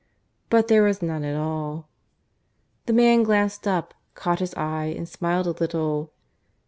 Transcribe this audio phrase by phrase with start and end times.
[0.49, 1.87] But there was none at all.
[2.87, 6.11] The man glanced up, caught his eye, and smiled a little.